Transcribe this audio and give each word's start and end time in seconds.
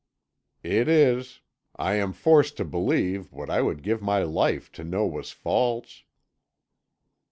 "It 0.63 0.87
is. 0.87 1.41
I 1.75 1.93
am 1.93 2.11
forced 2.11 2.57
to 2.57 2.65
believe 2.65 3.31
what 3.31 3.51
I 3.51 3.61
would 3.61 3.83
give 3.83 4.01
my 4.01 4.23
life 4.23 4.71
to 4.71 4.83
know 4.83 5.05
was 5.05 5.29
false." 5.29 6.05